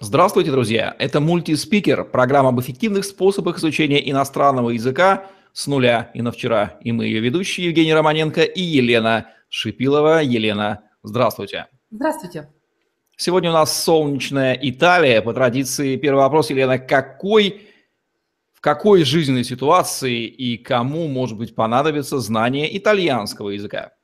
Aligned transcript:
Здравствуйте, 0.00 0.52
друзья! 0.52 0.94
Это 1.00 1.18
мультиспикер, 1.18 2.04
программа 2.04 2.50
об 2.50 2.60
эффективных 2.60 3.04
способах 3.04 3.58
изучения 3.58 4.08
иностранного 4.08 4.70
языка 4.70 5.26
с 5.52 5.66
нуля 5.66 6.12
и 6.14 6.22
на 6.22 6.30
вчера. 6.30 6.78
И 6.82 6.92
мы 6.92 7.06
ее 7.06 7.18
ведущие 7.18 7.66
Евгений 7.66 7.92
Романенко 7.92 8.42
и 8.42 8.60
Елена 8.60 9.26
Шипилова. 9.48 10.22
Елена, 10.22 10.84
здравствуйте. 11.02 11.66
Здравствуйте. 11.90 12.48
Сегодня 13.16 13.50
у 13.50 13.54
нас 13.54 13.82
солнечная 13.82 14.56
Италия. 14.62 15.20
По 15.20 15.34
традиции 15.34 15.96
первый 15.96 16.20
вопрос, 16.20 16.50
Елена, 16.50 16.78
какой, 16.78 17.66
в 18.54 18.60
какой 18.60 19.02
жизненной 19.02 19.42
ситуации 19.42 20.26
и 20.26 20.58
кому, 20.58 21.08
может 21.08 21.36
быть, 21.36 21.56
понадобится 21.56 22.20
знание 22.20 22.78
итальянского 22.78 23.50
языка? 23.50 23.94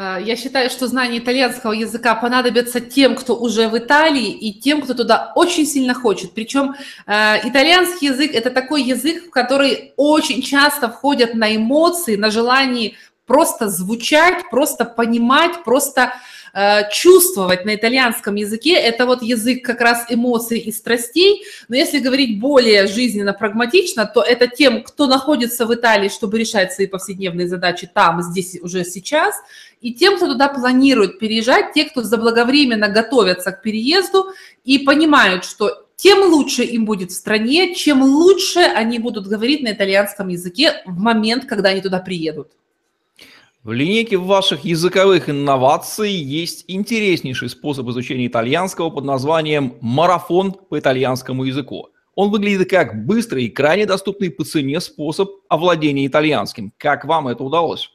А, 0.00 0.20
я 0.20 0.36
считаю, 0.36 0.70
что 0.70 0.86
знание 0.86 1.18
итальянского 1.18 1.72
языка 1.72 2.14
понадобится 2.14 2.80
тем, 2.80 3.16
кто 3.16 3.34
уже 3.34 3.66
в 3.68 3.76
Италии, 3.76 4.30
и 4.30 4.52
тем, 4.52 4.80
кто 4.80 4.94
туда 4.94 5.32
очень 5.34 5.66
сильно 5.66 5.92
хочет. 5.92 6.34
Причем 6.34 6.76
э, 7.08 7.48
итальянский 7.48 8.06
язык– 8.06 8.32
это 8.32 8.50
такой 8.50 8.84
язык, 8.84 9.26
в 9.26 9.30
который 9.30 9.94
очень 9.96 10.40
часто 10.40 10.88
входят 10.88 11.34
на 11.34 11.56
эмоции, 11.56 12.14
на 12.14 12.30
желание 12.30 12.94
просто 13.26 13.68
звучать, 13.68 14.48
просто 14.50 14.84
понимать, 14.84 15.64
просто 15.64 16.12
Э, 16.12 16.14
чувствовать 16.92 17.64
на 17.64 17.74
итальянском 17.74 18.34
языке. 18.34 18.74
Это 18.74 19.06
вот 19.06 19.22
язык 19.22 19.64
как 19.64 19.80
раз 19.80 20.06
эмоций 20.08 20.58
и 20.58 20.72
страстей. 20.72 21.44
Но 21.68 21.76
если 21.76 21.98
говорить 21.98 22.40
более 22.40 22.86
жизненно, 22.86 23.32
прагматично, 23.32 24.06
то 24.06 24.22
это 24.22 24.46
тем, 24.46 24.82
кто 24.82 25.06
находится 25.06 25.66
в 25.66 25.74
Италии, 25.74 26.08
чтобы 26.08 26.38
решать 26.38 26.72
свои 26.72 26.86
повседневные 26.86 27.48
задачи 27.48 27.90
там, 27.92 28.22
здесь, 28.22 28.58
уже 28.60 28.84
сейчас, 28.84 29.34
и 29.80 29.94
тем, 29.94 30.16
кто 30.16 30.26
туда 30.26 30.48
планирует 30.48 31.18
переезжать, 31.18 31.72
те, 31.72 31.84
кто 31.84 32.02
заблаговременно 32.02 32.88
готовятся 32.88 33.52
к 33.52 33.62
переезду 33.62 34.32
и 34.64 34.78
понимают, 34.78 35.44
что 35.44 35.86
тем 35.96 36.22
лучше 36.30 36.62
им 36.62 36.84
будет 36.84 37.10
в 37.10 37.14
стране, 37.14 37.74
чем 37.74 38.02
лучше 38.02 38.60
они 38.60 38.98
будут 38.98 39.26
говорить 39.26 39.62
на 39.62 39.72
итальянском 39.72 40.28
языке 40.28 40.82
в 40.86 40.98
момент, 40.98 41.44
когда 41.44 41.70
они 41.70 41.80
туда 41.80 41.98
приедут. 41.98 42.52
В 43.68 43.72
линейке 43.72 44.16
ваших 44.16 44.64
языковых 44.64 45.28
инноваций 45.28 46.10
есть 46.10 46.64
интереснейший 46.68 47.50
способ 47.50 47.86
изучения 47.90 48.26
итальянского 48.26 48.88
под 48.88 49.04
названием 49.04 49.74
«марафон 49.82 50.52
по 50.52 50.78
итальянскому 50.78 51.44
языку». 51.44 51.90
Он 52.14 52.30
выглядит 52.30 52.70
как 52.70 53.04
быстрый 53.04 53.44
и 53.44 53.50
крайне 53.50 53.84
доступный 53.84 54.30
по 54.30 54.44
цене 54.44 54.80
способ 54.80 55.28
овладения 55.50 56.06
итальянским. 56.06 56.72
Как 56.78 57.04
вам 57.04 57.28
это 57.28 57.44
удалось? 57.44 57.90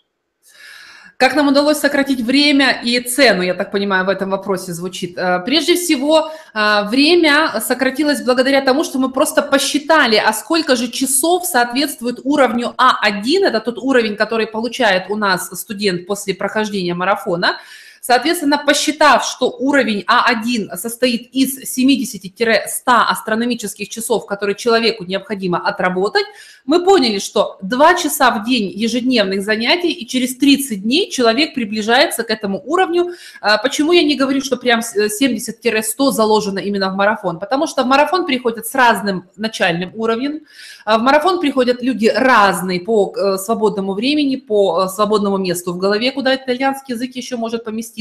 Как 1.24 1.36
нам 1.36 1.48
удалось 1.48 1.78
сократить 1.78 2.20
время 2.20 2.82
и 2.84 3.00
цену, 3.00 3.44
я 3.44 3.54
так 3.54 3.72
понимаю, 3.72 4.06
в 4.06 4.10
этом 4.10 4.30
вопросе 4.30 4.74
звучит. 4.74 5.18
Э, 5.18 5.40
прежде 5.46 5.76
всего, 5.76 6.34
э, 6.54 6.84
время 6.90 7.62
сократилось 7.62 8.22
благодаря 8.22 8.60
тому, 8.60 8.84
что 8.84 9.00
мы 9.00 9.10
просто 9.10 9.42
посчитали, 9.42 10.18
а 10.18 10.34
сколько 10.34 10.76
же 10.76 10.90
часов 10.90 11.46
соответствует 11.46 12.20
уровню 12.26 12.74
А1, 12.78 13.46
это 13.46 13.62
тот 13.62 13.78
уровень, 13.78 14.18
который 14.18 14.48
получает 14.48 15.10
у 15.10 15.16
нас 15.16 15.50
студент 15.62 16.08
после 16.08 16.34
прохождения 16.34 16.94
марафона, 16.94 17.58
Соответственно, 18.06 18.58
посчитав, 18.58 19.23
что 19.23 19.50
уровень 19.50 20.04
А1 20.06 20.76
состоит 20.76 21.30
из 21.32 21.58
70-100 21.80 22.68
астрономических 22.86 23.88
часов, 23.88 24.26
которые 24.26 24.56
человеку 24.56 25.06
необходимо 25.06 25.58
отработать, 25.58 26.26
мы 26.66 26.84
поняли, 26.84 27.20
что 27.20 27.58
2 27.62 27.94
часа 27.94 28.31
в 28.31 28.44
день 28.44 28.70
ежедневных 28.70 29.42
занятий, 29.42 29.94
и 29.94 30.06
через 30.06 30.36
30 30.36 30.84
дней 30.84 31.09
человек 31.12 31.54
приближается 31.54 32.24
к 32.24 32.30
этому 32.30 32.62
уровню. 32.66 33.14
А, 33.40 33.58
почему 33.58 33.94
я 33.94 34.04
не 34.04 34.18
говорю, 34.18 34.42
что 34.42 34.58
прям 34.58 34.81
70-100 34.81 36.12
заложено 36.12 36.59
именно 36.59 36.90
в 36.90 36.96
марафон? 36.96 37.40
Потому 37.40 37.68
что 37.68 37.84
в 37.84 37.86
марафон 37.86 38.26
приходят 38.26 38.68
с 38.68 38.76
разным 38.76 39.30
начальным 39.38 39.92
уровнем, 39.96 40.42
а, 40.84 40.98
в 40.98 41.04
марафон 41.04 41.40
приходят 41.40 41.81
люди 41.81 42.08
разные 42.14 42.81
по 42.81 43.14
э, 43.16 43.38
свободному 43.38 43.94
времени, 43.94 44.35
по 44.35 44.84
э, 44.84 44.90
свободному 44.90 45.38
месту 45.38 45.72
в 45.72 45.78
голове, 45.78 46.12
куда 46.12 46.35
итальянский 46.35 46.96
язык 46.96 47.16
еще 47.16 47.38
может 47.38 47.64
поместиться. 47.64 47.93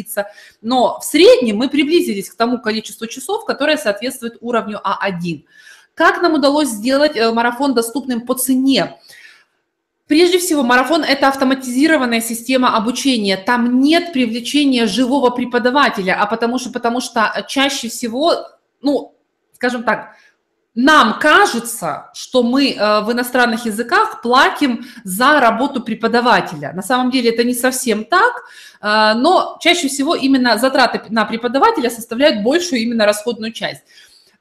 Но 0.60 0.98
в 1.00 1.04
среднем 1.04 1.56
мы 1.56 1.68
приблизились 1.68 2.30
к 2.30 2.36
тому 2.36 2.58
количеству 2.60 3.06
часов, 3.06 3.44
которое 3.44 3.76
соответствует 3.76 4.38
уровню 4.40 4.80
А1. 4.84 5.44
Как 5.94 6.22
нам 6.22 6.34
удалось 6.34 6.68
сделать 6.68 7.16
э, 7.16 7.32
марафон 7.32 7.74
доступным 7.74 8.22
по 8.22 8.34
цене? 8.34 8.98
Прежде 10.06 10.38
всего, 10.38 10.62
марафон– 10.62 11.04
это 11.08 11.28
автоматизированная 11.28 12.20
система 12.20 12.76
обучения. 12.76 13.36
Там 13.36 13.80
нет 13.80 14.12
привлечения 14.12 14.86
живого 14.86 15.30
преподавателя, 15.30 16.20
а 16.20 16.26
потому 16.26 16.58
что, 16.58 16.70
потому 16.70 17.00
что 17.00 17.44
чаще 17.48 17.88
всего, 17.88 18.34
ну, 18.82 19.14
скажем 19.54 19.84
так, 19.84 20.16
нам 20.74 21.18
кажется, 21.18 22.10
что 22.14 22.42
мы 22.42 22.72
э, 22.72 23.00
в 23.02 23.12
иностранных 23.12 23.66
языках 23.66 24.22
платим 24.22 24.86
за 25.04 25.38
работу 25.38 25.82
преподавателя. 25.82 26.72
На 26.72 26.82
самом 26.82 27.10
деле 27.10 27.30
это 27.30 27.44
не 27.44 27.52
совсем 27.52 28.04
так, 28.04 28.32
э, 28.80 29.12
но 29.14 29.58
чаще 29.60 29.88
всего 29.88 30.14
именно 30.14 30.56
затраты 30.56 31.02
на 31.10 31.26
преподавателя 31.26 31.90
составляют 31.90 32.42
большую 32.42 32.80
именно 32.80 33.04
расходную 33.04 33.52
часть. 33.52 33.82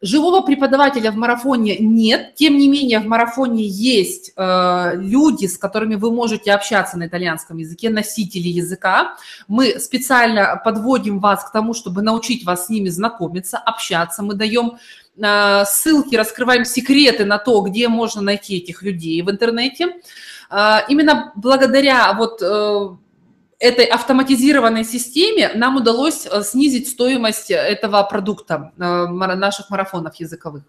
Живого 0.03 0.41
преподавателя 0.41 1.11
в 1.11 1.15
марафоне 1.15 1.77
нет, 1.77 2.33
тем 2.33 2.57
не 2.57 2.67
менее 2.67 2.99
в 2.99 3.05
марафоне 3.05 3.63
есть 3.63 4.31
э, 4.35 4.91
люди, 4.95 5.45
с 5.45 5.59
которыми 5.59 5.93
вы 5.93 6.11
можете 6.11 6.53
общаться 6.53 6.97
на 6.97 7.05
итальянском 7.05 7.57
языке, 7.57 7.91
носители 7.91 8.47
языка. 8.47 9.15
Мы 9.47 9.79
специально 9.79 10.59
подводим 10.63 11.19
вас 11.19 11.43
к 11.43 11.51
тому, 11.51 11.75
чтобы 11.75 12.01
научить 12.01 12.43
вас 12.45 12.65
с 12.65 12.69
ними 12.69 12.89
знакомиться, 12.89 13.59
общаться. 13.59 14.23
Мы 14.23 14.33
даем 14.33 14.79
э, 15.17 15.65
ссылки, 15.65 16.15
раскрываем 16.15 16.65
секреты 16.65 17.23
на 17.23 17.37
то, 17.37 17.61
где 17.61 17.87
можно 17.87 18.23
найти 18.23 18.57
этих 18.57 18.81
людей 18.81 19.21
в 19.21 19.29
интернете. 19.29 19.97
Э, 20.49 20.79
именно 20.89 21.31
благодаря 21.35 22.11
вот 22.13 22.41
э, 22.41 22.95
этой 23.61 23.85
автоматизированной 23.85 24.83
системе 24.83 25.51
нам 25.53 25.77
удалось 25.77 26.25
э, 26.25 26.43
снизить 26.43 26.89
стоимость 26.89 27.51
этого 27.51 28.03
продукта 28.03 28.71
э, 28.77 28.81
наших 29.07 29.69
марафонов 29.69 30.15
языковых. 30.15 30.63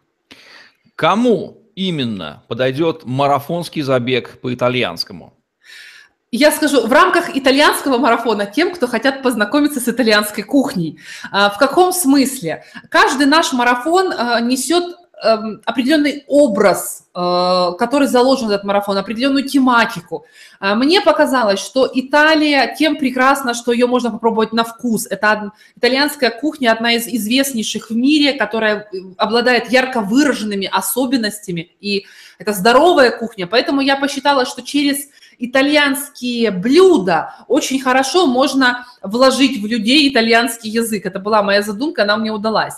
Кому 0.95 1.63
именно 1.75 2.45
подойдет 2.49 3.05
марафонский 3.05 3.83
забег 3.83 4.41
по 4.41 4.53
итальянскому? 4.53 5.33
Я 6.31 6.51
скажу, 6.51 6.87
в 6.87 6.93
рамках 6.93 7.37
итальянского 7.37 7.99
марафона 7.99 8.47
тем, 8.47 8.75
кто 8.75 8.87
хотят 8.87 9.23
познакомиться 9.23 9.81
с 9.81 9.89
итальянской 9.89 10.45
кухней. 10.45 10.99
А, 11.31 11.51
в 11.51 11.59
каком 11.59 11.93
смысле? 11.93 12.65
Каждый 12.89 13.27
наш 13.27 13.53
марафон 13.53 14.13
э, 14.13 14.41
несет 14.43 14.97
определенный 15.23 16.25
образ, 16.27 17.09
э, 17.15 17.71
который 17.79 18.09
заложен 18.09 18.49
в 18.49 18.51
этот 18.51 18.65
марафон, 18.65 18.99
определенную 18.99 19.49
тематику. 19.49 20.25
Э, 20.61 20.75
мне 20.75 21.01
показалось, 21.01 21.61
что 21.61 21.89
Италия 21.93 22.75
тем 22.77 22.97
прекрасна, 22.97 23.55
что 23.55 23.73
ее 23.73 23.87
можно 23.87 24.11
попробовать 24.11 24.53
на 24.53 24.65
вкус. 24.65 25.07
Это 25.09 25.53
итальянская 25.77 26.31
кухня, 26.31 26.73
одна 26.73 26.95
из 26.95 27.07
известнейших 27.07 27.91
в 27.91 27.97
мире, 27.97 28.33
которая 28.33 28.89
э, 28.93 28.97
обладает 29.17 29.71
ярко 29.71 30.01
выраженными 30.01 30.69
особенностями, 30.71 31.71
и 31.81 32.07
это 32.39 32.53
здоровая 32.53 33.11
кухня. 33.11 33.47
Поэтому 33.47 33.81
я 33.81 33.97
посчитала, 33.97 34.45
что 34.47 34.63
через 34.63 35.09
итальянские 35.39 36.51
блюда 36.51 37.35
очень 37.49 37.81
хорошо 37.81 38.27
можно 38.27 38.87
вложить 39.03 39.61
в 39.63 39.67
людей 39.67 40.09
итальянский 40.09 40.71
язык. 40.71 41.07
Это 41.07 41.19
была 41.19 41.43
моя 41.43 41.63
задумка, 41.63 42.03
она 42.03 42.17
мне 42.17 42.31
удалась. 42.31 42.75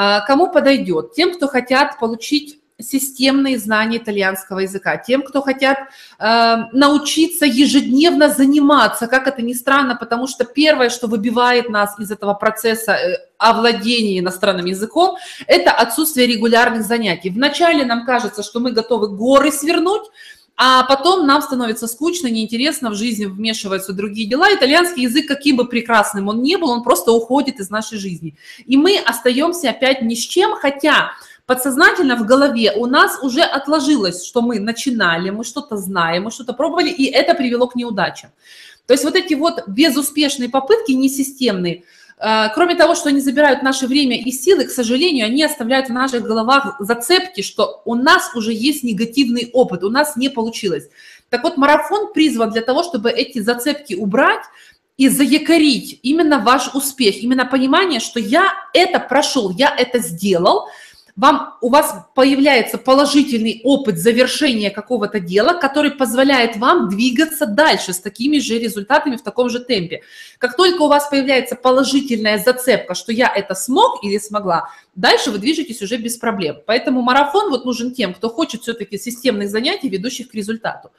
А, 0.00 0.20
кому 0.20 0.46
подойдет? 0.46 1.12
Тем, 1.14 1.34
кто 1.34 1.48
хотят 1.48 1.98
получить 1.98 2.60
системные 2.80 3.58
знания 3.58 3.98
итальянского 3.98 4.60
языка, 4.60 4.96
тем, 4.96 5.22
кто 5.22 5.42
хотят 5.42 5.76
э, 6.20 6.56
научиться 6.72 7.44
ежедневно 7.44 8.28
заниматься, 8.28 9.08
как 9.08 9.26
это 9.26 9.42
ни 9.42 9.54
странно, 9.54 9.96
потому 9.96 10.28
что 10.28 10.44
первое, 10.44 10.88
что 10.88 11.08
выбивает 11.08 11.68
нас 11.68 11.98
из 11.98 12.12
этого 12.12 12.34
процесса 12.34 12.92
э, 12.92 13.16
овладения 13.38 14.20
иностранным 14.20 14.66
языком, 14.66 15.16
это 15.48 15.72
отсутствие 15.72 16.28
регулярных 16.28 16.84
занятий. 16.84 17.30
Вначале 17.30 17.84
нам 17.84 18.06
кажется, 18.06 18.44
что 18.44 18.60
мы 18.60 18.70
готовы 18.70 19.08
горы 19.08 19.50
свернуть, 19.50 20.04
а 20.60 20.82
потом 20.82 21.24
нам 21.24 21.40
становится 21.40 21.86
скучно, 21.86 22.26
неинтересно, 22.26 22.90
в 22.90 22.96
жизни 22.96 23.26
вмешиваются 23.26 23.92
другие 23.92 24.28
дела. 24.28 24.52
Итальянский 24.52 25.04
язык, 25.04 25.28
каким 25.28 25.56
бы 25.56 25.66
прекрасным 25.66 26.26
он 26.26 26.42
ни 26.42 26.56
был, 26.56 26.70
он 26.70 26.82
просто 26.82 27.12
уходит 27.12 27.60
из 27.60 27.70
нашей 27.70 27.96
жизни. 27.96 28.34
И 28.66 28.76
мы 28.76 28.98
остаемся 28.98 29.70
опять 29.70 30.02
ни 30.02 30.16
с 30.16 30.18
чем, 30.18 30.56
хотя 30.56 31.12
подсознательно 31.46 32.16
в 32.16 32.26
голове 32.26 32.72
у 32.72 32.86
нас 32.86 33.20
уже 33.22 33.42
отложилось, 33.42 34.24
что 34.24 34.42
мы 34.42 34.58
начинали, 34.58 35.30
мы 35.30 35.44
что-то 35.44 35.76
знаем, 35.76 36.24
мы 36.24 36.32
что-то 36.32 36.54
пробовали, 36.54 36.90
и 36.90 37.04
это 37.04 37.34
привело 37.34 37.68
к 37.68 37.76
неудачам. 37.76 38.30
То 38.86 38.94
есть 38.94 39.04
вот 39.04 39.14
эти 39.14 39.34
вот 39.34 39.62
безуспешные 39.68 40.48
попытки, 40.48 40.90
несистемные, 40.90 41.84
кроме 42.54 42.74
того, 42.74 42.94
что 42.94 43.08
они 43.10 43.20
забирают 43.20 43.62
наше 43.62 43.86
время 43.86 44.20
и 44.20 44.32
силы, 44.32 44.64
к 44.64 44.70
сожалению, 44.70 45.26
они 45.26 45.42
оставляют 45.44 45.88
в 45.88 45.92
наших 45.92 46.22
головах 46.22 46.76
зацепки, 46.80 47.42
что 47.42 47.82
у 47.84 47.94
нас 47.94 48.34
уже 48.34 48.52
есть 48.52 48.82
негативный 48.82 49.50
опыт, 49.52 49.84
у 49.84 49.90
нас 49.90 50.16
не 50.16 50.28
получилось. 50.28 50.88
Так 51.30 51.42
вот, 51.44 51.56
марафон 51.56 52.12
призван 52.12 52.50
для 52.50 52.62
того, 52.62 52.82
чтобы 52.82 53.10
эти 53.10 53.38
зацепки 53.38 53.94
убрать 53.94 54.44
и 54.96 55.08
заякорить 55.08 56.00
именно 56.02 56.40
ваш 56.40 56.74
успех, 56.74 57.22
именно 57.22 57.46
понимание, 57.46 58.00
что 58.00 58.18
я 58.18 58.52
это 58.74 58.98
прошел, 58.98 59.50
я 59.50 59.72
это 59.76 60.00
сделал, 60.00 60.68
вам, 61.18 61.54
у 61.62 61.68
вас 61.68 62.06
появляется 62.14 62.78
положительный 62.78 63.60
опыт 63.64 63.98
завершения 63.98 64.70
какого-то 64.70 65.18
дела, 65.18 65.54
который 65.54 65.90
позволяет 65.90 66.56
вам 66.56 66.88
двигаться 66.88 67.44
дальше 67.44 67.92
с 67.92 67.98
такими 67.98 68.38
же 68.38 68.56
результатами 68.56 69.16
в 69.16 69.22
таком 69.22 69.50
же 69.50 69.58
темпе. 69.58 70.02
Как 70.38 70.56
только 70.56 70.82
у 70.82 70.86
вас 70.86 71.08
появляется 71.08 71.56
положительная 71.56 72.38
зацепка, 72.38 72.94
что 72.94 73.10
я 73.10 73.32
это 73.34 73.56
смог 73.56 74.04
или 74.04 74.16
смогла, 74.18 74.70
дальше 74.94 75.32
вы 75.32 75.38
движетесь 75.38 75.82
уже 75.82 75.96
без 75.96 76.16
проблем. 76.16 76.58
Поэтому 76.66 77.02
марафон 77.02 77.50
вот 77.50 77.64
нужен 77.64 77.92
тем, 77.92 78.14
кто 78.14 78.28
хочет 78.28 78.62
все-таки 78.62 78.96
системных 78.96 79.50
занятий, 79.50 79.88
ведущих 79.88 80.30
к 80.30 80.34
результату. 80.36 80.92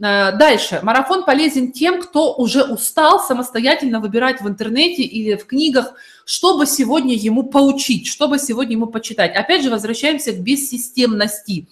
Э, 0.00 0.32
дальше. 0.36 0.80
Марафон 0.82 1.24
полезен 1.24 1.72
тем, 1.72 2.00
кто 2.00 2.34
уже 2.34 2.64
устал 2.64 3.20
самостоятельно 3.20 4.00
выбирать 4.00 4.40
в 4.40 4.48
интернете 4.48 5.02
или 5.02 5.36
в 5.36 5.46
книгах, 5.46 5.94
чтобы 6.24 6.66
сегодня 6.66 7.14
ему 7.14 7.44
поучить, 7.44 8.06
чтобы 8.06 8.38
сегодня 8.38 8.72
ему 8.72 8.86
почитать. 8.86 9.36
Опять 9.36 9.62
же, 9.62 9.70
возвращаемся 9.70 10.32
к 10.32 10.40
бессистемности. 10.40 11.68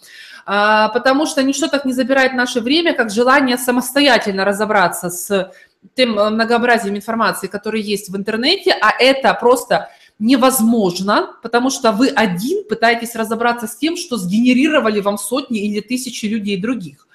Э, 0.47 0.89
потому 0.93 1.27
что 1.27 1.43
ничто 1.43 1.67
так 1.67 1.85
не 1.85 1.93
забирает 1.93 2.35
наше 2.35 2.61
время, 2.61 2.95
как 2.95 3.11
желание 3.11 3.59
самостоятельно 3.59 4.45
разобраться 4.45 5.11
с 5.11 5.53
тем 5.97 6.17
э, 6.17 6.31
многообразием 6.31 6.97
информации, 6.97 7.49
которая 7.49 7.83
есть 7.83 8.09
в 8.09 8.17
интернете, 8.17 8.73
а 8.81 8.93
это 8.99 9.35
просто 9.35 9.89
невозможно, 10.21 11.31
потому 11.43 11.71
что 11.71 11.91
вы 11.91 12.07
один 12.07 12.65
пытаетесь 12.69 13.17
разобраться 13.17 13.67
с 13.67 13.77
тем, 13.77 13.97
что 13.97 14.17
сгенерировали 14.17 15.01
вам 15.01 15.19
сотни 15.19 15.59
или 15.59 15.81
тысячи 15.81 16.27
людей 16.27 16.61
других. 16.61 17.09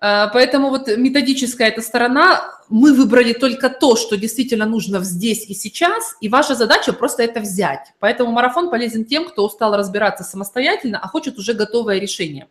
Э, 0.00 0.28
поэтому 0.32 0.70
вот 0.70 0.88
методическая 0.96 1.68
эта 1.68 1.82
сторона, 1.82 2.42
мы 2.68 2.92
выбрали 2.94 3.32
только 3.32 3.68
то, 3.68 3.96
что 3.96 4.16
действительно 4.16 4.66
нужно 4.66 5.00
здесь 5.00 5.44
и 5.46 5.54
сейчас, 5.54 6.16
и 6.20 6.28
ваша 6.28 6.54
задача 6.54 6.92
просто 6.92 7.22
это 7.22 7.40
взять. 7.40 7.92
Поэтому 7.98 8.32
марафон 8.32 8.70
полезен 8.70 9.04
тем, 9.04 9.28
кто 9.28 9.44
устал 9.44 9.76
разбираться 9.76 10.24
самостоятельно, 10.24 10.98
а 11.02 11.08
хочет 11.08 11.38
уже 11.38 11.52
готовое 11.54 11.98
решение. 11.98 12.48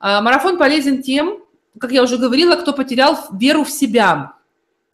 Э, 0.00 0.20
марафон 0.20 0.58
полезен 0.58 1.02
тем, 1.02 1.38
как 1.78 1.92
я 1.92 2.02
уже 2.02 2.18
говорила, 2.18 2.56
кто 2.56 2.72
потерял 2.72 3.18
веру 3.32 3.64
в 3.64 3.70
себя. 3.70 4.34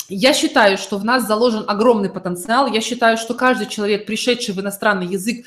Я 0.09 0.33
считаю, 0.33 0.79
что 0.79 0.97
в 0.97 1.05
нас 1.05 1.27
заложен 1.27 1.65
огромный 1.69 2.09
потенциал. 2.09 2.67
Я 2.67 2.81
считаю, 2.81 3.19
что 3.19 3.35
каждый 3.35 3.67
человек, 3.67 4.07
пришедший 4.07 4.55
в 4.55 4.61
иностранный 4.61 5.07
язык, 5.07 5.45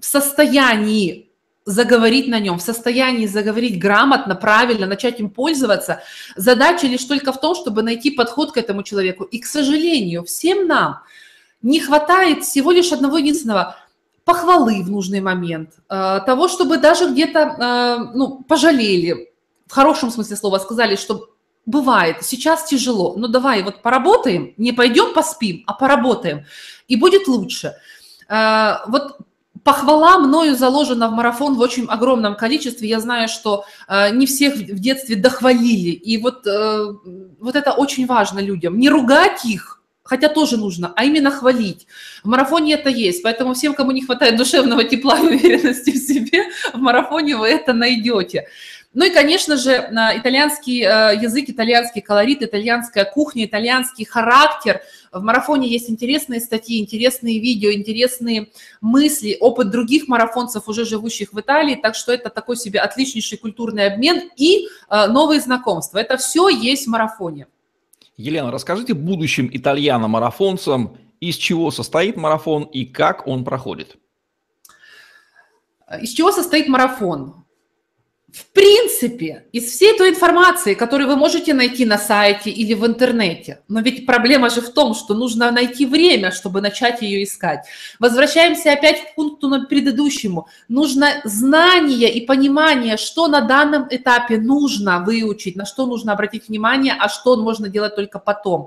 в 0.00 0.04
состоянии 0.04 1.23
заговорить 1.64 2.28
на 2.28 2.40
нем, 2.40 2.58
в 2.58 2.62
состоянии 2.62 3.26
заговорить 3.26 3.78
грамотно, 3.78 4.34
правильно, 4.34 4.86
начать 4.86 5.20
им 5.20 5.30
пользоваться. 5.30 6.02
Задача 6.36 6.86
лишь 6.86 7.04
только 7.04 7.32
в 7.32 7.40
том, 7.40 7.54
чтобы 7.54 7.82
найти 7.82 8.10
подход 8.10 8.52
к 8.52 8.58
этому 8.58 8.82
человеку. 8.82 9.24
И, 9.24 9.38
к 9.38 9.46
сожалению, 9.46 10.24
всем 10.24 10.66
нам 10.66 11.00
не 11.62 11.80
хватает 11.80 12.44
всего 12.44 12.70
лишь 12.70 12.92
одного 12.92 13.18
единственного 13.18 13.76
похвалы 14.24 14.82
в 14.82 14.90
нужный 14.90 15.20
момент, 15.20 15.70
э, 15.88 16.20
того, 16.26 16.48
чтобы 16.48 16.78
даже 16.78 17.10
где-то 17.10 17.38
э, 17.38 18.10
ну, 18.14 18.42
пожалели, 18.48 19.30
в 19.66 19.72
хорошем 19.72 20.10
смысле 20.10 20.36
слова 20.36 20.58
сказали, 20.58 20.96
что 20.96 21.28
бывает, 21.66 22.18
сейчас 22.22 22.64
тяжело, 22.64 23.14
но 23.16 23.28
давай 23.28 23.62
вот 23.62 23.82
поработаем, 23.82 24.54
не 24.56 24.72
пойдем 24.72 25.14
поспим, 25.14 25.64
а 25.66 25.74
поработаем, 25.74 26.44
и 26.88 26.96
будет 26.96 27.28
лучше. 27.28 27.74
Э, 28.28 28.76
вот 28.86 29.18
похвала 29.64 30.18
мною 30.18 30.54
заложена 30.54 31.08
в 31.08 31.12
марафон 31.12 31.54
в 31.54 31.60
очень 31.60 31.86
огромном 31.86 32.36
количестве. 32.36 32.88
Я 32.88 33.00
знаю, 33.00 33.28
что 33.28 33.64
э, 33.88 34.10
не 34.10 34.26
всех 34.26 34.54
в 34.54 34.78
детстве 34.78 35.16
дохвалили. 35.16 35.90
И 35.90 36.18
вот, 36.18 36.46
э, 36.46 36.86
вот 37.40 37.56
это 37.56 37.72
очень 37.72 38.06
важно 38.06 38.40
людям. 38.40 38.78
Не 38.78 38.90
ругать 38.90 39.44
их, 39.46 39.82
хотя 40.02 40.28
тоже 40.28 40.58
нужно, 40.58 40.92
а 40.94 41.04
именно 41.04 41.30
хвалить. 41.30 41.86
В 42.22 42.28
марафоне 42.28 42.74
это 42.74 42.90
есть, 42.90 43.22
поэтому 43.22 43.54
всем, 43.54 43.74
кому 43.74 43.90
не 43.92 44.02
хватает 44.02 44.36
душевного 44.36 44.84
тепла 44.84 45.18
и 45.18 45.22
уверенности 45.22 45.90
в 45.90 45.96
себе, 45.96 46.44
в 46.74 46.78
марафоне 46.78 47.36
вы 47.36 47.48
это 47.48 47.72
найдете. 47.72 48.46
Ну 48.94 49.04
и, 49.04 49.10
конечно 49.10 49.56
же, 49.56 49.72
итальянский 49.72 50.82
э, 50.82 51.18
язык, 51.20 51.50
итальянский 51.50 52.00
колорит, 52.00 52.42
итальянская 52.42 53.04
кухня, 53.04 53.44
итальянский 53.44 54.04
характер. 54.04 54.82
В 55.10 55.20
марафоне 55.20 55.68
есть 55.68 55.90
интересные 55.90 56.40
статьи, 56.40 56.80
интересные 56.80 57.40
видео, 57.40 57.72
интересные 57.72 58.50
мысли, 58.80 59.36
опыт 59.40 59.70
других 59.70 60.06
марафонцев, 60.06 60.68
уже 60.68 60.84
живущих 60.84 61.32
в 61.32 61.40
Италии. 61.40 61.74
Так 61.74 61.96
что 61.96 62.12
это 62.12 62.30
такой 62.30 62.56
себе 62.56 62.78
отличнейший 62.78 63.36
культурный 63.36 63.86
обмен 63.86 64.30
и 64.36 64.68
э, 64.88 65.06
новые 65.08 65.40
знакомства. 65.40 65.98
Это 65.98 66.16
все 66.16 66.48
есть 66.48 66.86
в 66.86 66.90
марафоне. 66.90 67.48
Елена, 68.16 68.52
расскажите 68.52 68.94
будущим 68.94 69.50
итальяно-марафонцам, 69.52 70.96
из 71.18 71.34
чего 71.34 71.72
состоит 71.72 72.16
марафон 72.16 72.62
и 72.62 72.84
как 72.84 73.26
он 73.26 73.44
проходит? 73.44 73.96
Из 76.00 76.10
чего 76.10 76.30
состоит 76.30 76.68
марафон? 76.68 77.43
В 78.34 78.52
принципе, 78.52 79.44
из 79.52 79.70
всей 79.70 79.96
той 79.96 80.10
информации, 80.10 80.74
которую 80.74 81.08
вы 81.08 81.14
можете 81.14 81.54
найти 81.54 81.86
на 81.86 81.98
сайте 81.98 82.50
или 82.50 82.74
в 82.74 82.84
интернете, 82.84 83.60
но 83.68 83.80
ведь 83.80 84.06
проблема 84.06 84.50
же 84.50 84.60
в 84.60 84.70
том, 84.70 84.94
что 84.94 85.14
нужно 85.14 85.52
найти 85.52 85.86
время, 85.86 86.32
чтобы 86.32 86.60
начать 86.60 87.00
ее 87.00 87.22
искать. 87.22 87.64
Возвращаемся 88.00 88.72
опять 88.72 89.00
к 89.02 89.14
пункту 89.14 89.48
на 89.48 89.66
предыдущему. 89.66 90.48
Нужно 90.66 91.20
знание 91.22 92.12
и 92.12 92.26
понимание, 92.26 92.96
что 92.96 93.28
на 93.28 93.40
данном 93.40 93.86
этапе 93.88 94.36
нужно 94.36 95.04
выучить, 95.04 95.54
на 95.54 95.64
что 95.64 95.86
нужно 95.86 96.12
обратить 96.12 96.48
внимание, 96.48 96.96
а 96.98 97.08
что 97.08 97.36
можно 97.36 97.68
делать 97.68 97.94
только 97.94 98.18
потом. 98.18 98.66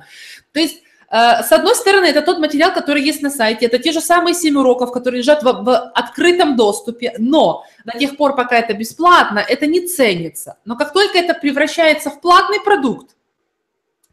То 0.53 0.61
есть 0.61 0.77
с 1.09 1.51
одной 1.53 1.73
стороны, 1.75 2.05
это 2.05 2.21
тот 2.21 2.39
материал, 2.39 2.73
который 2.73 3.01
есть 3.01 3.21
на 3.21 3.29
сайте, 3.29 3.65
это 3.65 3.79
те 3.79 3.93
же 3.93 4.01
самые 4.01 4.35
7 4.35 4.57
уроков, 4.57 4.91
которые 4.91 5.19
лежат 5.19 5.41
в, 5.41 5.45
в 5.45 5.91
открытом 5.95 6.57
доступе, 6.57 7.13
но 7.17 7.63
до 7.85 7.97
тех 7.97 8.17
пор, 8.17 8.35
пока 8.35 8.57
это 8.57 8.73
бесплатно, 8.73 9.39
это 9.39 9.67
не 9.67 9.87
ценится. 9.87 10.57
Но 10.65 10.75
как 10.75 10.91
только 10.91 11.17
это 11.17 11.33
превращается 11.33 12.09
в 12.09 12.19
платный 12.19 12.59
продукт, 12.59 13.15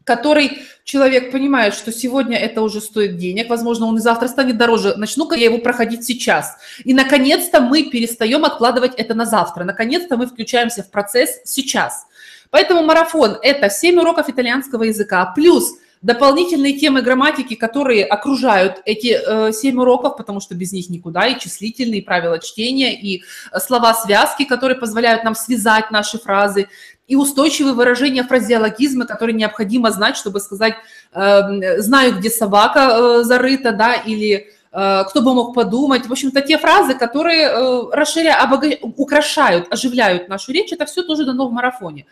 который 0.05 0.61
человек 0.85 1.31
понимает, 1.31 1.73
что 1.73 1.91
сегодня 1.91 2.37
это 2.37 2.61
уже 2.61 2.79
стоит 2.79 3.17
денег, 3.17 3.49
возможно, 3.49 3.87
он 3.87 3.97
и 3.97 4.01
завтра 4.01 4.29
станет 4.29 4.57
дороже, 4.57 4.95
начну-ка 4.95 5.35
я 5.35 5.45
его 5.45 5.57
проходить 5.57 6.05
сейчас. 6.05 6.55
И, 6.85 6.93
наконец-то, 6.93 7.59
мы 7.59 7.89
перестаем 7.89 8.45
откладывать 8.45 8.93
это 8.95 9.15
на 9.15 9.25
завтра, 9.25 9.65
наконец-то 9.65 10.15
мы 10.15 10.27
включаемся 10.27 10.83
в 10.83 10.91
процесс 10.91 11.41
сейчас. 11.43 12.05
Поэтому 12.51 12.83
марафон– 12.83 13.37
это 13.41 13.69
7 13.69 13.99
уроков 13.99 14.29
итальянского 14.29 14.83
языка, 14.83 15.25
плюс– 15.35 15.73
дополнительные 16.05 16.73
темы 16.73 17.01
грамматики, 17.01 17.55
которые 17.55 18.05
окружают 18.05 18.79
эти 18.85 19.17
э, 19.17 19.51
семь 19.51 19.79
уроков, 19.79 20.17
потому 20.17 20.39
что 20.39 20.53
без 20.53 20.71
них 20.71 20.89
никуда, 20.91 21.25
и 21.25 21.39
числительные, 21.39 22.01
и 22.01 22.05
правила 22.05 22.37
чтения, 22.39 22.93
и 22.93 23.23
э, 23.23 23.59
слова-связки, 23.59 24.45
которые 24.45 24.77
позволяют 24.77 25.23
нам 25.23 25.33
связать 25.33 25.89
наши 25.89 26.19
фразы, 26.19 26.67
и 27.07 27.15
устойчивые 27.15 27.73
выражения 27.73 28.23
фразеологизма, 28.23 29.05
которые 29.05 29.35
необходимо 29.35 29.89
знать, 29.89 30.15
чтобы 30.15 30.39
сказать 30.41 30.75
э, 31.11 31.81
«знаю, 31.81 32.17
где 32.19 32.29
собака 32.29 32.79
э, 32.79 33.23
зарыта», 33.23 33.71
да, 33.71 33.95
или 33.95 34.47
э, 34.71 35.03
кто 35.09 35.21
бы 35.21 35.33
мог 35.33 35.55
подумать. 35.55 36.05
В 36.05 36.11
общем-то, 36.11 36.41
те 36.41 36.59
фразы, 36.59 36.93
которые 36.93 37.49
э, 37.49 37.81
расширяют, 37.93 38.43
обога... 38.43 38.67
украшают, 38.81 39.73
оживляют 39.73 40.29
нашу 40.29 40.51
речь, 40.51 40.71
это 40.71 40.85
все 40.85 41.01
тоже 41.01 41.25
дано 41.25 41.47
в 41.47 41.51
марафоне. 41.51 42.05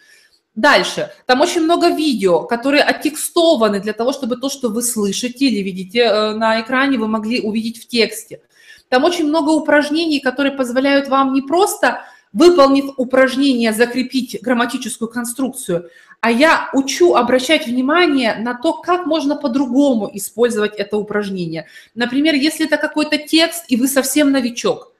Дальше. 0.55 1.09
Там 1.25 1.41
очень 1.41 1.61
много 1.61 1.89
видео, 1.89 2.41
которые 2.43 2.83
оттекстованы 2.83 3.79
для 3.79 3.93
того, 3.93 4.13
чтобы 4.13 4.35
то, 4.35 4.49
что 4.49 4.69
вы 4.69 4.83
слышите 4.83 5.45
или 5.45 5.63
видите 5.63 6.01
э, 6.01 6.33
на 6.35 6.61
экране, 6.61 6.99
вы 6.99 7.07
могли 7.07 7.41
увидеть 7.41 7.81
в 7.81 7.87
тексте. 7.87 8.39
Там 8.87 9.03
очень 9.03 9.25
много 9.25 9.49
упражнений, 9.49 10.19
которые 10.19 10.51
позволяют 10.51 11.07
вам 11.07 11.33
не 11.33 11.41
просто, 11.41 12.01
выполнив 12.33 12.93
упражнение, 12.97 13.73
закрепить 13.73 14.37
грамматическую 14.43 15.09
конструкцию, 15.09 15.89
а 16.21 16.29
я 16.29 16.69
учу 16.73 17.15
обращать 17.15 17.65
внимание 17.65 18.35
на 18.35 18.53
то, 18.53 18.73
как 18.73 19.07
можно 19.07 19.35
по-другому 19.35 20.09
использовать 20.13 20.75
это 20.75 20.97
упражнение. 20.97 21.65
Например, 21.95 22.35
если 22.35 22.67
это 22.67 22.77
какой-то 22.77 23.17
текст, 23.17 23.65
и 23.69 23.75
вы 23.75 23.87
совсем 23.87 24.31
новичок, 24.31 24.91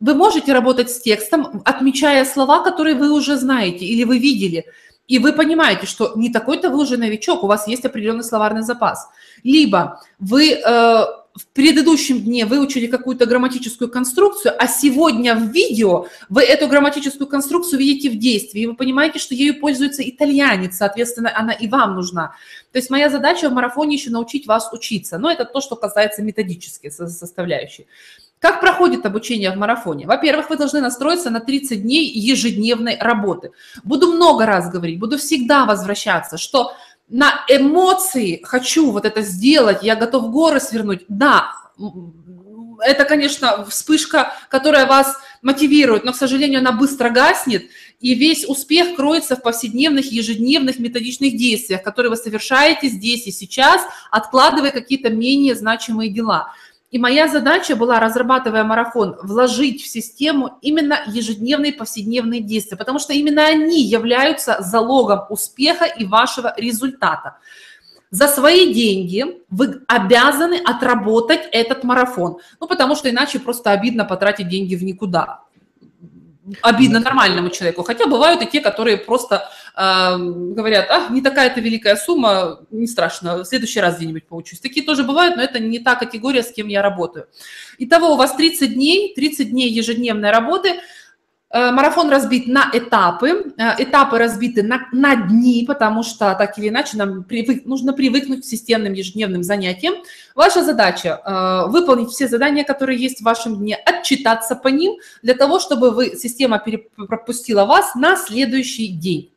вы 0.00 0.14
можете 0.14 0.52
работать 0.52 0.90
с 0.90 1.00
текстом, 1.00 1.62
отмечая 1.64 2.24
слова, 2.24 2.62
которые 2.62 2.96
вы 2.96 3.12
уже 3.12 3.36
знаете 3.36 3.84
или 3.84 4.02
вы 4.02 4.18
видели– 4.18 4.64
и 5.08 5.18
вы 5.18 5.32
понимаете, 5.32 5.86
что 5.86 6.12
не 6.16 6.30
такой-то 6.32 6.70
вы 6.70 6.82
уже 6.82 6.96
новичок, 6.96 7.44
у 7.44 7.46
вас 7.46 7.68
есть 7.68 7.84
определенный 7.84 8.24
словарный 8.24 8.62
запас. 8.62 9.08
Либо 9.44 10.00
вы 10.18 10.52
э, 10.52 10.62
в 11.36 11.46
предыдущем 11.52 12.22
дне 12.22 12.46
выучили 12.46 12.86
какую-то 12.86 13.26
грамматическую 13.26 13.90
конструкцию, 13.90 14.54
а 14.58 14.66
сегодня 14.66 15.36
в 15.36 15.52
видео 15.52 16.06
вы 16.28 16.42
эту 16.42 16.66
грамматическую 16.66 17.28
конструкцию 17.28 17.78
видите 17.78 18.10
в 18.10 18.18
действии, 18.18 18.62
и 18.62 18.66
вы 18.66 18.74
понимаете, 18.74 19.18
что 19.18 19.34
ею 19.34 19.60
пользуется 19.60 20.02
итальянец, 20.08 20.76
соответственно, 20.76 21.30
она 21.36 21.52
и 21.52 21.68
вам 21.68 21.94
нужна. 21.94 22.34
То 22.72 22.78
есть 22.78 22.90
моя 22.90 23.10
задача 23.10 23.48
в 23.48 23.52
марафоне 23.52 23.96
еще 23.96 24.10
научить 24.10 24.46
вас 24.46 24.72
учиться. 24.72 25.18
Но 25.18 25.30
это 25.30 25.44
то, 25.44 25.60
что 25.60 25.76
касается 25.76 26.22
методической 26.22 26.90
составляющей. 26.90 27.86
Как 28.38 28.60
проходит 28.60 29.06
обучение 29.06 29.50
в 29.50 29.56
марафоне? 29.56 30.06
Во-первых, 30.06 30.50
вы 30.50 30.56
должны 30.56 30.80
настроиться 30.80 31.30
на 31.30 31.40
30 31.40 31.82
дней 31.82 32.06
ежедневной 32.06 32.98
работы. 33.00 33.52
Буду 33.82 34.12
много 34.12 34.44
раз 34.44 34.70
говорить, 34.70 34.98
буду 34.98 35.16
всегда 35.16 35.64
возвращаться, 35.64 36.36
что 36.36 36.72
на 37.08 37.44
эмоции 37.48 38.40
хочу 38.42 38.90
вот 38.90 39.04
это 39.04 39.22
сделать, 39.22 39.82
я 39.82 39.96
готов 39.96 40.30
горы 40.30 40.60
свернуть, 40.60 41.04
да, 41.08 41.52
это, 42.80 43.04
конечно, 43.04 43.64
вспышка, 43.64 44.32
которая 44.50 44.86
вас 44.86 45.16
мотивирует, 45.42 46.04
но, 46.04 46.12
к 46.12 46.16
сожалению, 46.16 46.60
она 46.60 46.72
быстро 46.72 47.10
гаснет, 47.10 47.64
и 48.00 48.14
весь 48.14 48.46
успех 48.46 48.96
кроется 48.96 49.36
в 49.36 49.42
повседневных, 49.42 50.12
ежедневных 50.12 50.78
методичных 50.78 51.36
действиях, 51.36 51.82
которые 51.82 52.10
вы 52.10 52.16
совершаете 52.16 52.88
здесь 52.88 53.26
и 53.26 53.30
сейчас, 53.30 53.82
откладывая 54.10 54.70
какие-то 54.70 55.10
менее 55.10 55.54
значимые 55.54 56.10
дела. 56.10 56.52
И 56.90 56.98
моя 56.98 57.26
задача 57.26 57.74
была, 57.74 57.98
разрабатывая 57.98 58.62
марафон, 58.62 59.16
вложить 59.22 59.82
в 59.82 59.88
систему 59.88 60.58
именно 60.62 61.00
ежедневные 61.06 61.72
повседневные 61.72 62.40
действия, 62.40 62.76
потому 62.76 62.98
что 62.98 63.12
именно 63.12 63.44
они 63.44 63.82
являются 63.82 64.58
залогом 64.60 65.26
успеха 65.28 65.84
и 65.84 66.04
вашего 66.04 66.54
результата. 66.56 67.38
За 68.10 68.28
свои 68.28 68.72
деньги 68.72 69.26
вы 69.50 69.82
обязаны 69.88 70.60
отработать 70.64 71.48
этот 71.50 71.82
марафон. 71.82 72.38
Ну, 72.60 72.68
потому 72.68 72.94
что 72.94 73.10
иначе 73.10 73.40
просто 73.40 73.72
обидно 73.72 74.04
потратить 74.04 74.48
деньги 74.48 74.76
в 74.76 74.84
никуда 74.84 75.40
обидно 76.62 77.00
нормальному 77.00 77.50
человеку. 77.50 77.82
Хотя 77.82 78.06
бывают 78.06 78.42
и 78.42 78.46
те, 78.46 78.60
которые 78.60 78.96
просто 78.96 79.48
говорят, 79.76 80.90
а, 80.90 81.08
не 81.10 81.20
такая-то 81.20 81.60
великая 81.60 81.96
сумма, 81.96 82.60
не 82.70 82.86
страшно, 82.86 83.38
в 83.38 83.44
следующий 83.44 83.80
раз 83.80 83.96
где-нибудь 83.96 84.26
поучусь. 84.26 84.60
Такие 84.60 84.84
тоже 84.84 85.04
бывают, 85.04 85.36
но 85.36 85.42
это 85.42 85.58
не 85.58 85.78
та 85.78 85.96
категория, 85.96 86.42
с 86.42 86.50
кем 86.50 86.68
я 86.68 86.80
работаю. 86.80 87.26
Итого 87.78 88.14
у 88.14 88.16
вас 88.16 88.34
30 88.34 88.74
дней, 88.74 89.14
30 89.14 89.50
дней 89.50 89.70
ежедневной 89.70 90.30
работы– 90.30 90.80
Э, 91.48 91.70
марафон 91.70 92.10
разбит 92.10 92.48
на 92.48 92.70
этапы, 92.72 93.54
э, 93.56 93.82
этапы 93.82 94.18
разбиты 94.18 94.64
на, 94.64 94.88
на 94.92 95.14
дни, 95.14 95.64
потому 95.66 96.02
что 96.02 96.34
так 96.34 96.58
или 96.58 96.68
иначе 96.68 96.96
нам 96.96 97.22
привык, 97.22 97.64
нужно 97.64 97.92
привыкнуть 97.92 98.42
к 98.42 98.44
системным 98.44 98.92
ежедневным 98.94 99.44
занятиям. 99.44 99.94
Ваша 100.34 100.64
задача 100.64 101.20
э, 101.24 101.70
выполнить 101.70 102.10
все 102.10 102.26
задания, 102.26 102.64
которые 102.64 103.00
есть 103.00 103.20
в 103.20 103.24
вашем 103.24 103.56
дне, 103.58 103.76
отчитаться 103.76 104.56
по 104.56 104.68
ним, 104.68 104.96
для 105.22 105.34
того, 105.34 105.60
чтобы 105.60 105.92
вы, 105.92 106.16
система 106.16 106.62
пропустила 106.96 107.64
вас 107.64 107.94
на 107.94 108.16
следующий 108.16 108.88
день. 108.88 109.30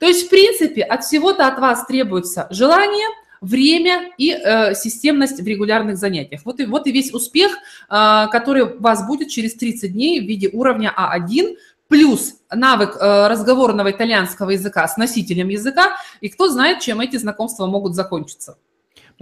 То 0.00 0.06
есть, 0.06 0.26
в 0.26 0.30
принципе, 0.30 0.82
от 0.82 1.04
всего-то 1.04 1.46
от 1.46 1.60
вас 1.60 1.86
требуется 1.86 2.48
желание– 2.50 3.06
время 3.40 4.10
и 4.18 4.32
э, 4.32 4.74
системность 4.74 5.40
в 5.40 5.46
регулярных 5.46 5.96
занятиях. 5.96 6.42
Вот 6.44 6.60
и, 6.60 6.66
вот 6.66 6.86
и 6.86 6.92
весь 6.92 7.12
успех, 7.12 7.52
э, 7.88 8.26
который 8.30 8.62
у 8.62 8.80
вас 8.80 9.06
будет 9.06 9.28
через 9.28 9.54
30 9.54 9.92
дней 9.92 10.20
в 10.20 10.24
виде 10.24 10.48
уровня 10.52 10.94
А1, 10.96 11.56
плюс 11.88 12.34
навык 12.52 12.96
э, 12.96 13.28
разговорного 13.28 13.90
итальянского 13.90 14.50
языка 14.50 14.86
с 14.86 14.96
носителем 14.96 15.48
языка, 15.48 15.96
и 16.20 16.28
кто 16.28 16.48
знает, 16.48 16.80
чем 16.80 17.00
эти 17.00 17.16
знакомства 17.16 17.66
могут 17.66 17.94
закончиться 17.94 18.58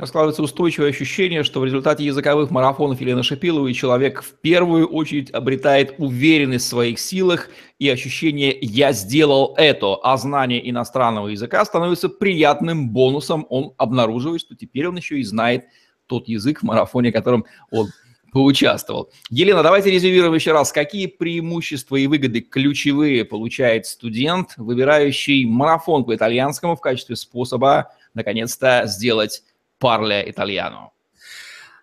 складывается 0.06 0.42
устойчивое 0.42 0.90
ощущение, 0.90 1.42
что 1.42 1.60
в 1.60 1.64
результате 1.64 2.04
языковых 2.04 2.50
марафонов 2.50 3.00
Елены 3.00 3.22
Шипиловой 3.22 3.72
человек 3.72 4.22
в 4.22 4.34
первую 4.40 4.86
очередь 4.86 5.30
обретает 5.30 5.94
уверенность 5.98 6.66
в 6.66 6.68
своих 6.68 7.00
силах 7.00 7.48
и 7.78 7.88
ощущение 7.88 8.56
«я 8.60 8.92
сделал 8.92 9.54
это», 9.56 9.96
а 9.96 10.16
знание 10.16 10.68
иностранного 10.70 11.28
языка 11.28 11.64
становится 11.64 12.08
приятным 12.08 12.90
бонусом. 12.90 13.46
Он 13.48 13.72
обнаруживает, 13.76 14.40
что 14.40 14.54
теперь 14.54 14.86
он 14.86 14.96
еще 14.96 15.18
и 15.18 15.24
знает 15.24 15.64
тот 16.06 16.28
язык 16.28 16.60
в 16.60 16.62
марафоне, 16.62 17.10
в 17.10 17.14
котором 17.14 17.44
он 17.70 17.88
поучаствовал. 18.30 19.10
Елена, 19.30 19.62
давайте 19.62 19.90
резюмируем 19.90 20.34
еще 20.34 20.52
раз, 20.52 20.70
какие 20.70 21.06
преимущества 21.06 21.96
и 21.96 22.06
выгоды 22.06 22.40
ключевые 22.40 23.24
получает 23.24 23.86
студент, 23.86 24.50
выбирающий 24.56 25.44
марафон 25.44 26.04
по 26.04 26.14
итальянскому 26.14 26.76
в 26.76 26.80
качестве 26.80 27.16
способа 27.16 27.90
наконец-то 28.14 28.82
сделать 28.86 29.42
parla 29.78 30.20
italiano. 30.20 30.92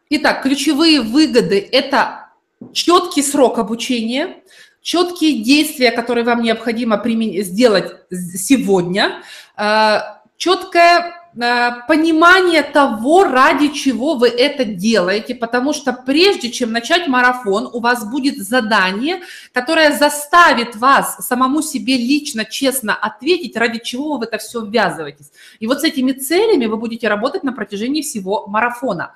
Итак, 0.10 0.44
ключевые 0.44 1.02
выгоды– 1.02 1.68
это 1.72 2.30
четкий 2.74 3.24
срок 3.24 3.58
обучения, 3.58 4.44
четкие 4.82 5.44
действия, 5.44 5.92
которые 5.92 6.24
вам 6.24 6.44
необходимо 6.44 7.02
сделать 7.42 7.92
сегодня, 8.12 9.24
э, 9.58 10.00
четкое 10.38 11.25
понимание 11.36 12.64
того, 12.64 13.26
ради 13.26 13.68
чего 13.68 14.16
вы 14.16 14.30
это 14.30 14.64
делаете, 14.64 15.36
потому 15.36 15.74
что 15.74 15.92
прежде 15.92 16.50
чем 16.50 16.72
начать 16.72 17.08
марафон, 17.08 17.70
у 17.74 17.82
вас 17.82 18.10
будет 18.10 18.38
задание, 18.38 19.22
которое 19.52 19.92
заставит 19.92 20.78
вас 20.78 21.18
самому 21.28 21.62
себе 21.62 21.98
лично, 21.98 22.46
честно 22.46 22.96
ответить, 22.96 23.58
ради 23.58 23.80
чего 23.80 24.14
вы 24.14 24.20
в 24.20 24.22
это 24.22 24.38
все 24.38 24.64
ввязываетесь. 24.66 25.32
И 25.60 25.68
вот 25.68 25.82
с 25.82 25.84
этими 25.84 26.14
целями 26.14 26.68
вы 26.68 26.78
будете 26.78 27.10
работать 27.10 27.44
на 27.44 27.52
протяжении 27.52 28.02
всего 28.02 28.48
марафона. 28.48 29.14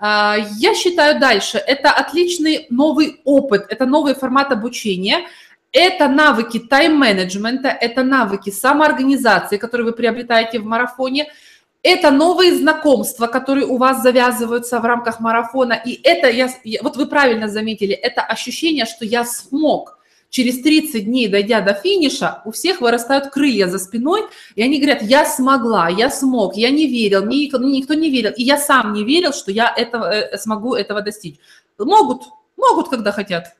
Э, 0.00 0.36
я 0.56 0.74
считаю 0.74 1.20
дальше, 1.20 1.58
это 1.58 1.90
отличный 1.90 2.68
новый 2.70 3.20
опыт, 3.24 3.66
это 3.68 3.84
новый 3.84 4.14
формат 4.14 4.50
обучения, 4.50 5.26
это 5.72 6.08
навыки 6.08 6.58
тайм-менеджмента, 6.58 7.68
это 7.68 8.02
навыки 8.02 8.48
самоорганизации, 8.48 9.58
которые 9.58 9.88
вы 9.88 9.92
приобретаете 9.92 10.58
в 10.58 10.64
марафоне– 10.64 11.26
это 11.82 12.10
новые 12.10 12.54
знакомства, 12.56 13.26
которые 13.26 13.66
у 13.66 13.76
вас 13.78 14.02
завязываются 14.02 14.80
в 14.80 14.84
рамках 14.84 15.20
марафона. 15.20 15.72
И 15.72 15.98
это, 16.02 16.28
я, 16.28 16.50
вот 16.82 16.96
вы 16.96 17.06
правильно 17.06 17.48
заметили, 17.48 17.94
это 17.94 18.22
ощущение, 18.22 18.84
что 18.84 19.04
я 19.04 19.24
смог. 19.24 19.98
Через 20.28 20.62
30 20.62 21.06
дней, 21.06 21.26
дойдя 21.26 21.60
до 21.60 21.74
финиша, 21.74 22.40
у 22.44 22.52
всех 22.52 22.80
вырастают 22.80 23.30
крылья 23.30 23.66
за 23.66 23.80
спиной, 23.80 24.22
и 24.54 24.62
они 24.62 24.78
говорят, 24.78 25.02
я 25.02 25.24
смогла, 25.24 25.88
я 25.88 26.08
смог, 26.08 26.56
я 26.56 26.70
не 26.70 26.86
верил, 26.86 27.24
мне 27.24 27.46
никто, 27.46 27.58
мне 27.58 27.78
никто 27.78 27.94
не 27.94 28.10
верил, 28.10 28.30
и 28.36 28.44
я 28.44 28.56
сам 28.56 28.92
не 28.92 29.02
верил, 29.02 29.32
что 29.32 29.50
я 29.50 29.74
этого, 29.76 30.04
э, 30.04 30.38
смогу 30.38 30.74
этого 30.74 31.02
достичь. 31.02 31.36
Могут, 31.78 32.22
могут, 32.56 32.90
когда 32.90 33.10
хотят. 33.10 33.56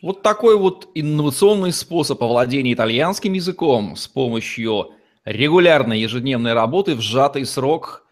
Вот 0.00 0.22
такой 0.22 0.56
вот 0.56 0.88
инновационный 0.94 1.72
способ 1.72 2.20
овладения 2.20 2.74
итальянским 2.74 3.34
языком 3.34 3.94
с 3.94 4.08
помощью 4.08 4.90
Регулярной 5.24 6.00
ежедневной 6.00 6.52
работы 6.52 6.96
в 6.96 7.00
сжатый 7.00 7.46
срок 7.46 8.04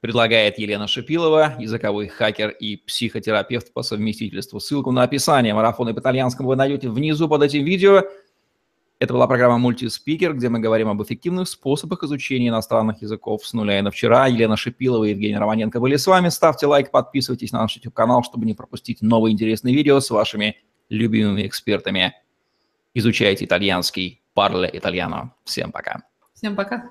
предлагает 0.00 0.58
Елена 0.58 0.86
Шипилова, 0.86 1.56
языковой 1.58 2.08
хакер 2.08 2.48
и 2.50 2.76
психотерапевт 2.76 3.72
по 3.74 3.82
совместительству. 3.82 4.60
Ссылку 4.60 4.90
на 4.90 5.02
описание 5.02 5.52
марафона 5.52 5.92
по 5.92 6.00
итальянскому 6.00 6.48
вы 6.48 6.56
найдете 6.56 6.88
внизу 6.88 7.28
под 7.28 7.42
этим 7.42 7.64
видео. 7.64 8.04
Это 8.98 9.12
была 9.12 9.26
программа 9.26 9.58
«Мультиспикер», 9.58 10.32
где 10.32 10.48
мы 10.48 10.58
говорим 10.58 10.88
об 10.88 11.02
эффективных 11.02 11.48
способах 11.48 12.02
изучения 12.02 12.48
иностранных 12.48 13.02
языков 13.02 13.46
с 13.46 13.52
нуля 13.52 13.78
и 13.78 13.82
на 13.82 13.90
вчера. 13.90 14.26
Елена 14.26 14.56
Шипилова 14.56 15.04
и 15.04 15.10
Евгений 15.10 15.36
Романенко 15.36 15.80
были 15.80 15.96
с 15.96 16.06
вами. 16.06 16.30
Ставьте 16.30 16.66
лайк, 16.66 16.90
подписывайтесь 16.90 17.52
на 17.52 17.60
наш 17.60 17.76
YouTube-канал, 17.76 18.22
чтобы 18.22 18.46
не 18.46 18.54
пропустить 18.54 19.02
новые 19.02 19.34
интересные 19.34 19.74
видео 19.74 20.00
с 20.00 20.08
вашими 20.08 20.56
любимыми 20.88 21.46
экспертами. 21.46 22.14
Изучайте 22.94 23.44
итальянский, 23.44 24.22
парле 24.32 24.70
итальяно. 24.72 25.34
Всем 25.44 25.72
пока. 25.72 26.04
Всем 26.44 26.56
пока. 26.56 26.90